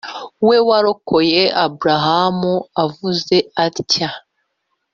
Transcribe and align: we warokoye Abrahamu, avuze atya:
we 0.47 0.57
warokoye 0.67 1.43
Abrahamu, 1.65 2.53
avuze 2.83 3.35
atya: 3.65 4.09